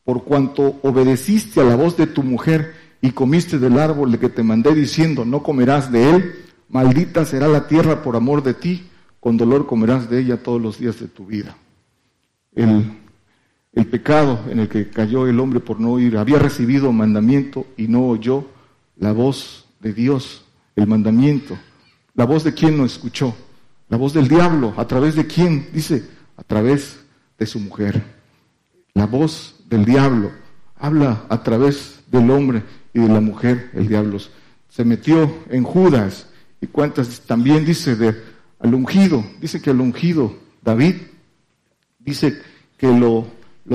[0.05, 4.29] por cuanto obedeciste a la voz de tu mujer y comiste del árbol de que
[4.29, 8.87] te mandé diciendo, no comerás de él, maldita será la tierra por amor de ti,
[9.21, 11.57] con dolor comerás de ella todos los días de tu vida.
[12.55, 12.93] El,
[13.73, 17.89] el pecado en el que cayó el hombre por no oír, había recibido mandamiento y
[17.89, 18.47] no oyó
[18.97, 21.59] la voz de Dios, el mandamiento.
[22.15, 23.37] ¿La voz de quién no escuchó?
[23.89, 24.73] La voz del diablo.
[24.77, 25.69] ¿A través de quién?
[25.73, 26.99] Dice, a través
[27.39, 28.03] de su mujer.
[28.95, 30.31] La voz del diablo
[30.79, 32.63] habla a través del hombre
[32.95, 34.19] y de la mujer, el diablo.
[34.69, 36.29] Se metió en Judas
[36.61, 38.15] y cuántas también dice de
[38.59, 40.97] al ungido, dice que el ungido David
[41.99, 42.41] dice
[42.77, 43.27] que lo,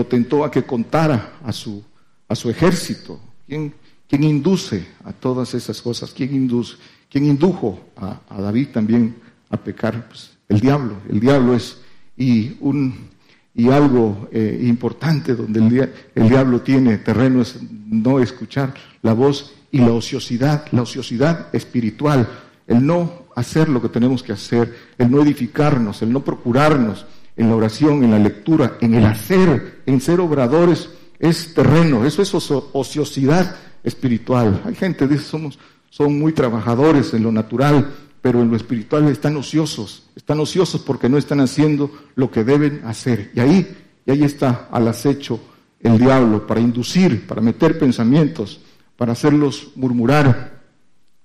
[0.05, 1.83] tentó a que contara a su,
[2.27, 3.19] a su ejército.
[3.47, 3.73] ¿Quién,
[4.07, 6.11] ¿Quién induce a todas esas cosas?
[6.11, 6.77] ¿Quién induce?
[7.09, 9.15] ¿Quién indujo a, David también
[9.49, 10.07] a pecar?
[10.07, 10.95] Pues el diablo.
[11.09, 11.77] El diablo es
[12.17, 13.11] y un
[13.53, 19.53] y algo eh, importante donde el, el, diablo tiene terreno es no escuchar la voz
[19.71, 22.29] y la ociosidad, la ociosidad espiritual,
[22.67, 27.49] el no hacer lo que tenemos que hacer, el no edificarnos, el no procurarnos en
[27.49, 32.33] la oración, en la lectura, en el hacer, en ser obradores, es terreno, eso es
[32.73, 34.61] ociosidad espiritual.
[34.65, 39.07] Hay gente que dice, somos, son muy trabajadores en lo natural, pero en lo espiritual
[39.07, 43.31] están ociosos, están ociosos porque no están haciendo lo que deben hacer.
[43.35, 45.39] Y ahí, y ahí está al acecho
[45.79, 48.61] el diablo para inducir, para meter pensamientos,
[48.97, 50.61] para hacerlos murmurar,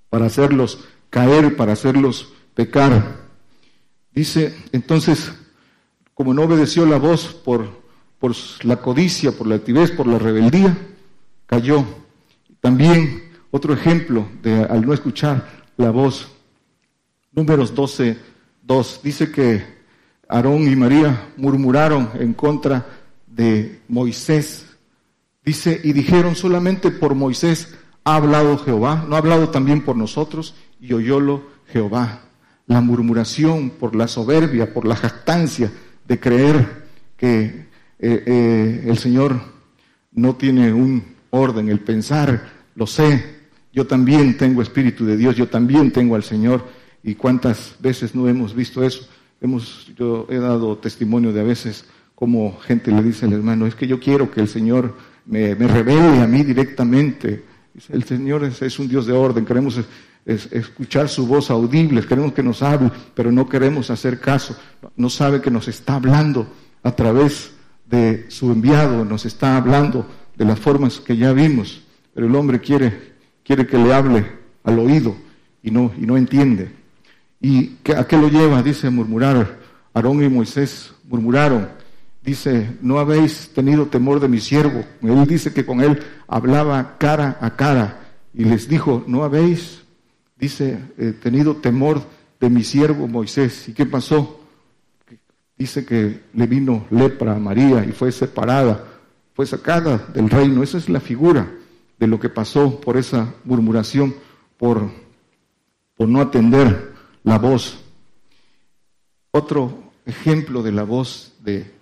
[0.08, 3.26] para hacerlos caer, para hacerlos pecar.
[4.12, 5.32] Dice, entonces,
[6.14, 7.68] como no obedeció la voz por,
[8.18, 10.76] por la codicia, por la altivez, por la rebeldía,
[11.46, 11.84] cayó.
[12.60, 16.28] También otro ejemplo de al no escuchar la voz
[17.36, 18.16] Números 12,
[18.62, 19.62] 2 dice que
[20.26, 22.86] Aarón y María murmuraron en contra
[23.26, 24.64] de Moisés.
[25.44, 30.54] Dice, y dijeron solamente por Moisés ha hablado Jehová, no ha hablado también por nosotros,
[30.80, 32.22] y oyólo Jehová.
[32.66, 35.70] La murmuración por la soberbia, por la jactancia
[36.06, 36.86] de creer
[37.16, 37.66] que
[37.98, 39.40] eh, eh, el Señor
[40.12, 43.36] no tiene un orden, el pensar, lo sé,
[43.72, 46.64] yo también tengo Espíritu de Dios, yo también tengo al Señor,
[47.06, 49.08] ¿Y cuántas veces no hemos visto eso?
[49.40, 51.84] Hemos, yo he dado testimonio de a veces
[52.16, 56.20] como gente le dice al hermano, es que yo quiero que el Señor me, revele
[56.20, 57.44] a mí directamente.
[57.90, 59.80] El Señor es, un Dios de orden, queremos
[60.26, 64.56] escuchar su voz audible, queremos que nos hable, pero no queremos hacer caso.
[64.96, 66.46] No sabe que nos está hablando
[66.82, 67.52] a través
[67.86, 72.60] de su enviado, nos está hablando de las formas que ya vimos, pero el hombre
[72.60, 74.26] quiere, quiere que le hable
[74.64, 75.16] al oído
[75.62, 76.70] y no, y no entiende.
[77.40, 78.62] ¿Y a qué lo lleva?
[78.62, 79.58] Dice murmurar.
[79.94, 81.68] Aarón y Moisés murmuraron.
[82.22, 84.84] Dice, no habéis tenido temor de mi siervo.
[85.02, 88.00] Él dice que con él hablaba cara a cara.
[88.34, 89.82] Y les dijo, no habéis,
[90.36, 92.02] dice, eh, tenido temor
[92.40, 93.68] de mi siervo Moisés.
[93.68, 94.40] ¿Y qué pasó?
[95.56, 98.84] Dice que le vino lepra a María y fue separada,
[99.34, 100.62] fue sacada del reino.
[100.62, 101.50] Esa es la figura
[101.98, 104.14] de lo que pasó por esa murmuración,
[104.58, 104.90] por,
[105.96, 106.92] por no atender
[107.24, 107.82] la voz.
[109.30, 111.74] Otro ejemplo de la voz de,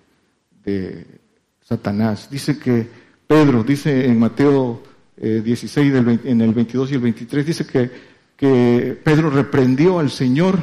[1.61, 2.29] Satanás.
[2.29, 2.87] Dice que
[3.27, 4.81] Pedro, dice en Mateo
[5.15, 10.59] 16, eh, en el 22 y el 23, dice que, que Pedro reprendió al Señor,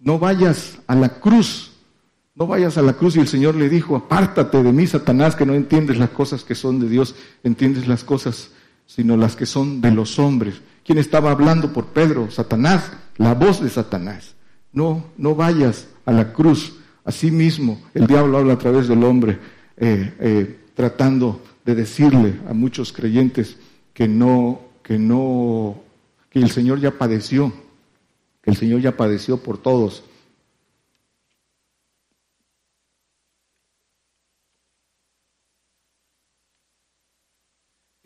[0.00, 1.72] no vayas a la cruz,
[2.34, 5.44] No vayas a la cruz y el Señor le dijo, apártate de mí, Satanás, que
[5.44, 8.52] no entiendes las cosas que son de Dios, entiendes las cosas,
[8.86, 10.62] sino las que son de los hombres.
[10.84, 12.30] ¿Quién estaba hablando por Pedro?
[12.30, 14.36] Satanás, la voz de Satanás.
[14.72, 16.76] No, no vayas a la cruz.
[17.04, 19.40] Asimismo, el diablo habla a través del hombre,
[19.76, 23.56] eh, eh, tratando de decirle a muchos creyentes
[23.92, 25.82] que no, que no,
[26.42, 27.52] el Señor ya padeció,
[28.42, 30.04] que el Señor ya padeció por todos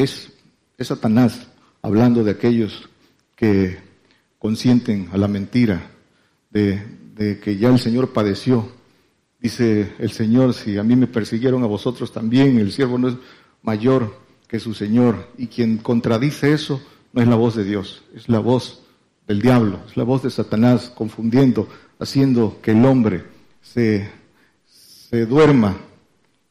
[0.02, 0.32] Es,
[0.80, 1.46] Satanás
[1.80, 2.88] hablando de aquellos
[3.36, 3.78] que
[4.40, 5.92] consienten a la mentira,
[6.50, 8.68] de, que ya el Señor padeció.
[9.38, 13.14] Dice el Señor, si a mí me persiguieron a vosotros también, el siervo no es
[13.62, 14.18] mayor
[14.48, 15.28] que su Señor.
[15.38, 18.82] Y quien contradice eso no es la voz de Dios, es la voz
[19.26, 23.24] del diablo, es la voz de Satanás confundiendo, haciendo que el hombre
[23.60, 24.10] se,
[24.66, 25.76] se duerma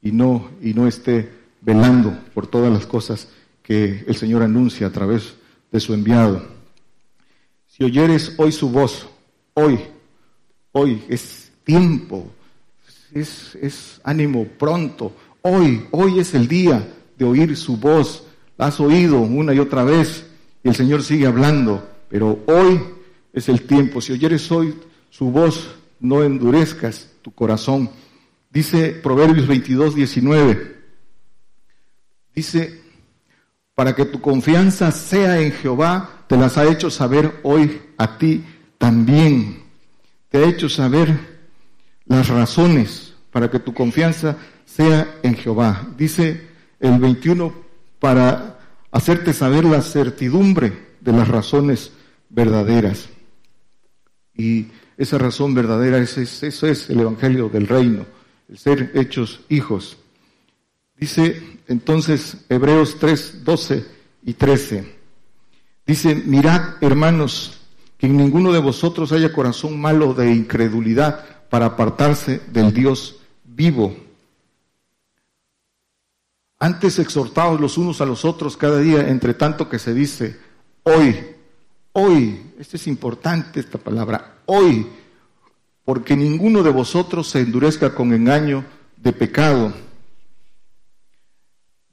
[0.01, 3.27] y no, y no esté velando por todas las cosas
[3.63, 5.35] que el Señor anuncia a través
[5.71, 6.43] de su enviado.
[7.67, 9.07] Si oyeres hoy su voz,
[9.53, 9.79] hoy,
[10.71, 12.31] hoy es tiempo,
[13.13, 18.25] es, es ánimo pronto, hoy, hoy es el día de oír su voz.
[18.57, 20.25] La has oído una y otra vez
[20.63, 22.79] y el Señor sigue hablando, pero hoy
[23.33, 24.01] es el tiempo.
[24.01, 24.75] Si oyeres hoy
[25.09, 27.89] su voz, no endurezcas tu corazón.
[28.49, 30.81] Dice Proverbios 22, 19.
[32.35, 32.81] Dice,
[33.75, 38.43] para que tu confianza sea en Jehová, te las ha hecho saber hoy a ti
[38.77, 39.63] también.
[40.29, 41.17] Te ha hecho saber
[42.05, 45.87] las razones para que tu confianza sea en Jehová.
[45.97, 46.47] Dice
[46.79, 47.53] el 21,
[47.99, 48.59] para
[48.91, 51.91] hacerte saber la certidumbre de las razones
[52.29, 53.09] verdaderas.
[54.35, 58.05] Y esa razón verdadera, es, eso es el Evangelio del Reino,
[58.49, 59.97] el ser hechos hijos.
[60.95, 63.85] Dice entonces Hebreos 3, 12
[64.23, 64.95] y 13.
[65.85, 67.59] Dice, mirad hermanos,
[67.97, 73.95] que en ninguno de vosotros haya corazón malo de incredulidad para apartarse del Dios vivo.
[76.61, 80.37] Antes exhortados los unos a los otros cada día, entre tanto que se dice,
[80.83, 81.15] hoy,
[81.91, 84.85] hoy, esto es importante esta palabra, hoy,
[85.83, 88.63] porque ninguno de vosotros se endurezca con engaño
[88.95, 89.73] de pecado.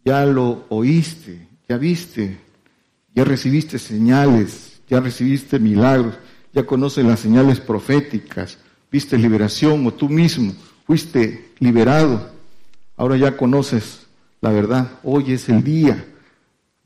[0.04, 2.38] Ya lo oíste, ya viste,
[3.14, 6.14] ya recibiste señales, ya recibiste milagros,
[6.52, 8.58] ya conoces las señales proféticas,
[8.92, 10.52] viste liberación o tú mismo
[10.86, 12.30] fuiste liberado,
[12.98, 14.07] ahora ya conoces
[14.40, 16.04] la verdad, hoy es el día,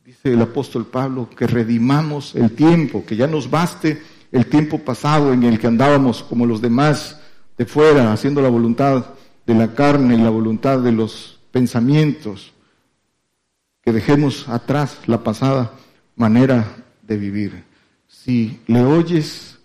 [0.04, 5.32] dice el apóstol Pablo, que redimamos el tiempo, que ya nos baste el tiempo pasado
[5.32, 7.20] en el que andábamos como los demás
[7.58, 9.06] de fuera, haciendo la voluntad
[9.46, 12.52] de la carne y la voluntad de los pensamientos
[13.82, 15.72] que dejemos atrás la pasada
[16.16, 17.64] manera de vivir.
[18.06, 19.58] Si le oyes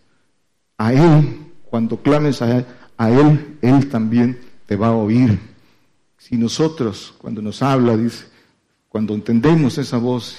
[0.77, 5.39] a Él, cuando clames a Él, Él, también te va a oír.
[6.27, 8.25] Si nosotros, cuando nos habla, dice,
[8.89, 10.35] cuando entendemos esa voz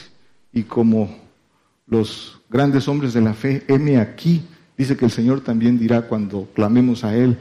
[0.53, 1.17] y como
[1.87, 4.43] los grandes hombres de la fe, heme aquí,
[4.77, 7.39] dice que el Señor también dirá cuando clamemos a Él,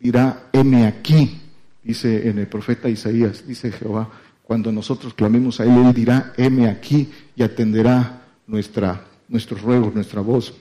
[0.00, 1.40] dirá, heme aquí,
[1.84, 4.10] dice en el profeta Isaías, dice Jehová,
[4.42, 10.20] cuando nosotros clamemos a Él, Él dirá, heme aquí y atenderá nuestra, nuestros ruegos, nuestra
[10.20, 10.52] voz.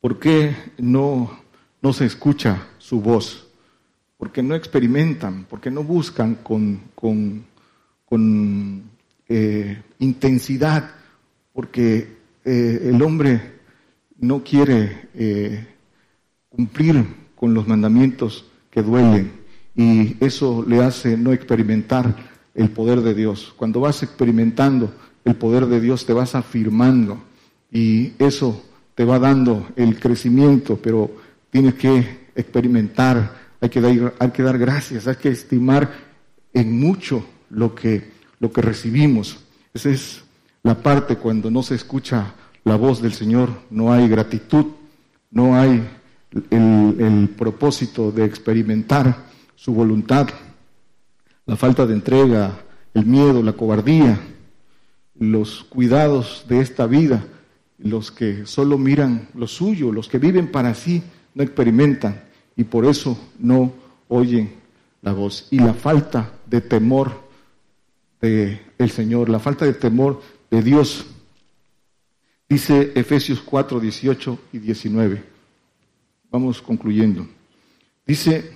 [0.00, 1.36] ¿Por qué no,
[1.82, 3.49] no se escucha su voz?
[4.20, 7.44] Porque no experimentan, porque no buscan con, con,
[8.04, 8.82] con
[9.28, 10.90] eh, intensidad,
[11.52, 13.60] porque eh, el hombre
[14.18, 15.66] no quiere eh,
[16.48, 17.04] cumplir
[17.34, 19.32] con los mandamientos que duelen
[19.74, 22.14] y eso le hace no experimentar
[22.54, 23.54] el poder de Dios.
[23.56, 24.92] Cuando vas experimentando
[25.24, 27.22] el poder de Dios, te vas afirmando
[27.72, 28.62] y eso
[28.94, 31.10] te va dando el crecimiento, pero
[31.50, 35.90] tienes que experimentar, hay que dar, hay que dar gracias, hay que estimar
[36.52, 39.38] en mucho lo que, lo que recibimos.
[39.74, 40.22] Esa es
[40.62, 42.34] la parte cuando no se escucha
[42.64, 44.66] la voz del Señor, no hay gratitud,
[45.30, 45.88] no hay
[46.50, 49.16] el, el propósito de experimentar
[49.54, 50.28] su voluntad
[51.50, 52.60] la falta de entrega,
[52.94, 54.20] el miedo, la cobardía,
[55.18, 57.24] los cuidados de esta vida,
[57.76, 61.02] los que solo miran lo suyo, los que viven para sí,
[61.34, 62.22] no experimentan
[62.60, 63.72] y por eso no
[64.08, 64.52] oyen
[65.00, 65.48] la voz.
[65.50, 67.10] Y la falta de temor
[68.20, 71.06] del el Señor, la falta de temor de Dios.
[72.46, 75.24] Dice Efesios 4, 18 y 19.
[76.30, 77.26] Vamos concluyendo.
[78.06, 78.52] Dice,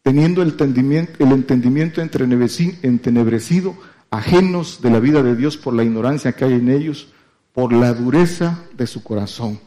[0.00, 3.76] teniendo el entendimiento, el entendimiento entenebrecido,
[4.08, 7.12] ajenos de la vida de Dios por la ignorancia que hay en ellos,
[7.52, 9.60] por la dureza de su corazón,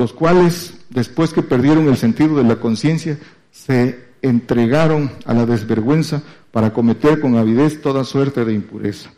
[0.00, 3.18] los cuales, después que perdieron el sentido de la conciencia,
[3.50, 9.10] se entregaron a la desvergüenza para cometer con avidez toda suerte de impureza,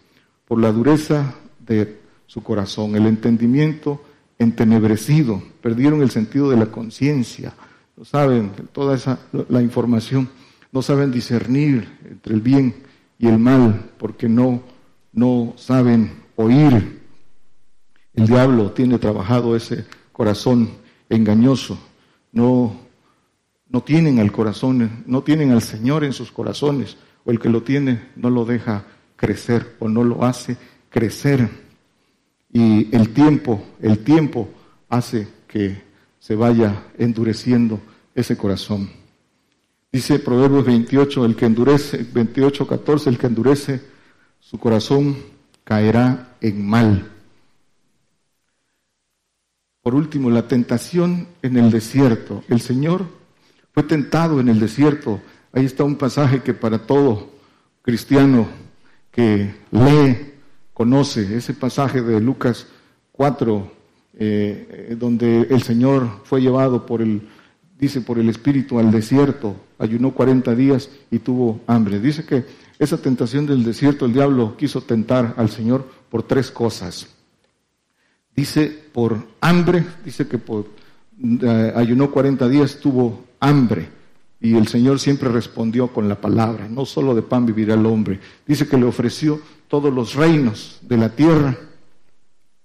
[0.45, 4.03] por la dureza de su corazón, el entendimiento
[4.41, 7.55] entenebrecido, perdieron el sentido de la conciencia,
[7.97, 10.31] no saben toda esa la información,
[10.73, 12.75] no saben discernir entre el bien
[13.21, 14.63] y el mal, porque no
[15.13, 17.03] no saben oír.
[18.15, 20.71] El diablo tiene trabajado ese corazón
[21.09, 21.79] engañoso,
[22.33, 22.83] no
[23.73, 27.63] no tienen al corazón, no tienen al Señor en sus corazones, o el que lo
[27.63, 28.85] tiene no lo deja
[29.17, 30.59] crecer o no lo hace
[30.91, 31.49] crecer.
[32.53, 34.51] Y el tiempo, el tiempo
[34.91, 35.83] hace que
[36.21, 37.81] se vaya endureciendo
[38.15, 38.91] ese corazón.
[39.91, 43.81] Dice Proverbios 28, el que endurece, 28, 14, el que endurece
[44.39, 45.17] su corazón
[45.65, 47.11] caerá en mal.
[49.83, 52.45] Por último, la tentación en el desierto.
[52.49, 53.05] El Señor
[53.73, 55.21] fue tentado en el desierto.
[55.53, 57.31] Ahí está un pasaje que para todo
[57.83, 58.47] cristiano
[59.11, 60.33] que lee,
[60.73, 62.67] conoce, ese pasaje de Lucas
[63.13, 63.73] 4,
[64.15, 67.29] eh, donde el Señor fue llevado por el,
[67.79, 71.99] dice, por el Espíritu al desierto, ayunó 40 días y tuvo hambre.
[71.99, 72.45] Dice que
[72.79, 77.09] esa tentación del desierto, el diablo quiso tentar al Señor por tres cosas.
[78.35, 80.67] Dice por hambre, dice que por,
[81.23, 83.89] eh, ayunó 40 días, tuvo hambre.
[84.41, 88.19] Y el Señor siempre respondió con la palabra, no solo de pan vivirá el hombre.
[88.47, 91.57] Dice que le ofreció todos los reinos de la tierra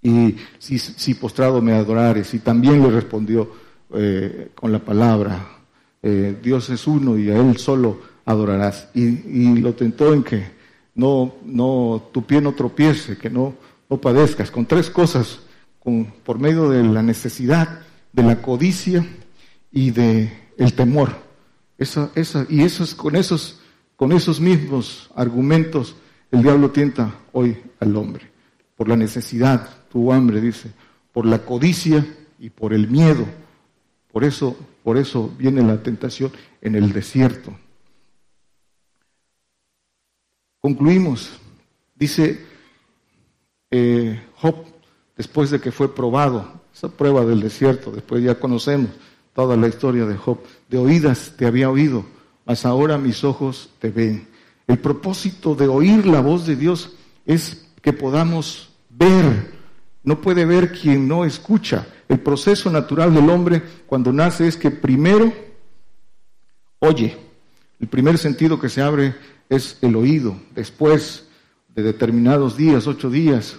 [0.02, 2.34] y si, postrado me adorares.
[2.34, 3.48] Y también le respondió
[3.94, 5.58] eh, con la palabra,
[6.02, 8.88] eh, Dios es uno y a Él solo adorarás.
[8.94, 10.46] Y, lo tentó en que
[10.94, 13.54] no, no, tu pie no tropiece, que no,
[13.88, 15.40] no padezcas, con tres cosas,
[15.88, 17.80] con, por medio de la necesidad,
[18.12, 19.06] de la codicia
[19.72, 21.16] y de el temor.
[21.78, 23.60] Esa, esa, y esos, con, esos,
[23.96, 25.96] con esos mismos argumentos
[26.30, 28.30] el diablo tienta hoy al hombre.
[28.76, 30.70] Por la necesidad, tu hambre, dice,
[31.10, 32.06] por la codicia
[32.38, 33.24] y por el miedo.
[34.12, 36.30] Por eso, por eso viene la tentación
[36.60, 37.56] en el desierto.
[40.60, 41.30] Concluimos.
[41.94, 42.44] Dice
[43.70, 44.77] eh, Job,
[45.18, 48.88] después de que fue probado, esa prueba del desierto, después ya conocemos,
[49.34, 50.38] toda la historia de Job.
[50.70, 52.06] De oídas te había oído,
[52.46, 54.28] mas ahora mis ojos te ven.
[54.66, 56.92] El propósito de oír la voz de Dios
[57.26, 59.52] es que podamos ver.
[60.02, 61.86] No puede ver quien no escucha.
[62.08, 65.32] El proceso natural del hombre cuando nace es que primero
[66.78, 67.16] oye.
[67.80, 69.14] El primer sentido que se abre
[69.48, 70.36] es el oído.
[70.54, 71.26] Después
[71.74, 73.58] de determinados días, ocho días,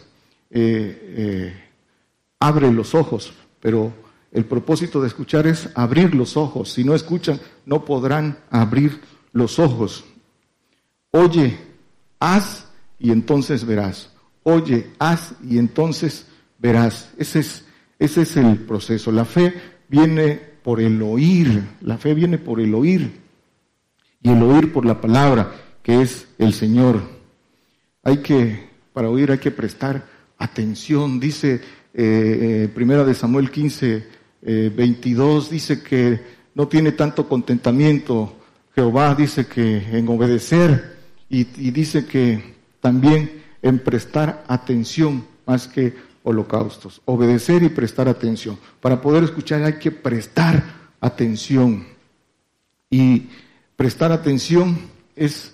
[0.49, 1.63] eh, eh,
[2.39, 3.33] abre los ojos.
[3.59, 3.93] Pero
[4.31, 6.71] el propósito de escuchar es abrir los ojos.
[6.71, 9.01] Si no escuchan, no podrán abrir
[9.33, 10.05] los ojos.
[11.11, 11.57] Oye,
[12.19, 12.67] haz
[12.99, 14.11] y entonces verás.
[14.43, 16.27] Oye, haz y entonces
[16.59, 17.11] verás.
[17.17, 17.65] Ese es,
[17.97, 19.11] ese es el proceso.
[19.11, 19.53] La fe
[19.87, 21.63] viene por el oír.
[21.81, 23.19] La fe viene por el oír.
[24.21, 27.01] Y el oír por la palabra, que es el Señor.
[28.03, 31.19] Hay que, para oír hay que prestar atención.
[31.19, 31.61] Dice eh,
[31.93, 34.07] eh, Primera de Samuel 15,
[34.41, 36.19] 22 eh, dice que
[36.55, 38.35] no tiene tanto contentamiento.
[38.73, 40.97] Jehová dice que en obedecer
[41.29, 47.01] y, dice que también en prestar atención más que holocaustos.
[47.05, 48.57] Obedecer y prestar atención.
[48.81, 50.63] Para poder escuchar hay que prestar
[51.01, 51.85] atención.
[52.89, 53.29] Y
[53.75, 54.79] prestar atención
[55.15, 55.53] es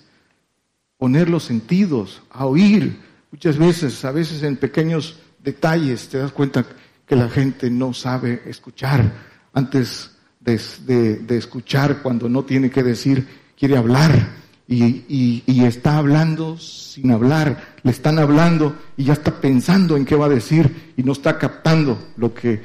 [0.98, 3.00] poner los sentidos, a oír.
[3.36, 6.66] Muchas veces, a veces en pequeños detalles, te das cuenta
[7.06, 9.12] que la gente no sabe escuchar.
[9.52, 13.28] Antes de, escuchar, cuando no tiene que decir,
[13.60, 14.30] quiere hablar.
[14.70, 20.28] Y, está hablando sin hablar, le están hablando y ya está pensando en qué va
[20.28, 22.62] a decir y no está captando lo que,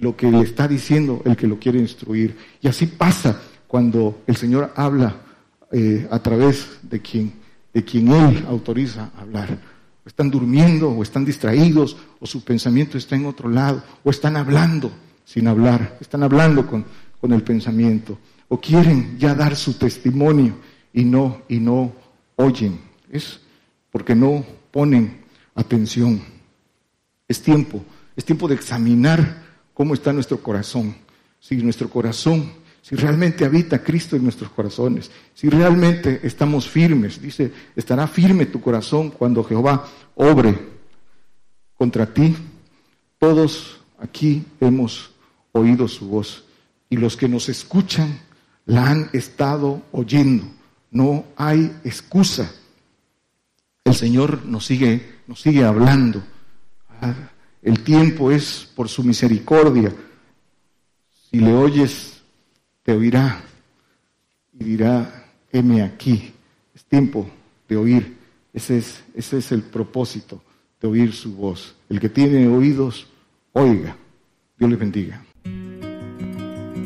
[0.00, 2.34] lo que le está diciendo el que lo quiere instruir.
[2.62, 5.16] Y así pasa cuando el Señor habla
[5.70, 7.34] eh, a través de quien,
[7.74, 9.76] de quien Él autoriza hablar
[10.08, 14.90] están durmiendo, o están distraídos, o su pensamiento está en otro lado, o están hablando
[15.24, 16.84] sin hablar, están hablando con,
[17.20, 20.54] con el pensamiento, o quieren ya dar su testimonio
[20.94, 21.92] y no, y no
[22.36, 22.80] oyen.
[23.12, 23.40] Es
[23.90, 26.22] porque no ponen atención.
[27.28, 27.84] Es tiempo,
[28.16, 29.42] es tiempo de examinar
[29.74, 30.96] cómo está nuestro corazón.
[31.38, 32.50] Si nuestro corazón
[32.88, 37.20] si realmente habita Cristo en nuestros corazones, si realmente estamos firmes.
[37.20, 40.58] Dice, estará firme tu corazón cuando Jehová obre
[41.74, 42.34] contra ti.
[43.18, 45.10] Todos aquí hemos
[45.52, 46.44] oído su voz
[46.88, 48.20] y los que nos escuchan
[48.64, 50.46] la han estado oyendo.
[50.90, 52.50] No hay excusa.
[53.84, 56.22] El Señor nos sigue, nos sigue hablando.
[57.02, 57.12] Ah,
[57.60, 59.92] el tiempo es por su misericordia.
[61.30, 62.17] Si le oyes
[62.88, 63.42] te oirá
[64.54, 66.32] y dirá, heme aquí.
[66.74, 67.28] Es tiempo
[67.68, 68.16] de oír.
[68.50, 70.40] Ese es, ese es el propósito
[70.80, 71.76] de oír su voz.
[71.90, 73.06] El que tiene oídos,
[73.52, 73.94] oiga.
[74.56, 75.22] Dios le bendiga.